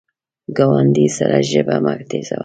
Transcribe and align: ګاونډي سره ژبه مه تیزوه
ګاونډي 0.57 1.07
سره 1.17 1.37
ژبه 1.51 1.75
مه 1.83 1.93
تیزوه 2.09 2.37